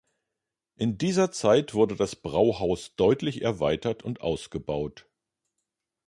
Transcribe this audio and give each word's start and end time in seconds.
In 0.77 0.97
dieser 0.97 1.31
Zeit 1.31 1.75
wurde 1.75 1.95
das 1.95 2.15
Brauhaus 2.15 2.95
deutlich 2.95 3.43
erweitert 3.43 4.01
und 4.01 4.19
ausgebaut. 4.21 5.07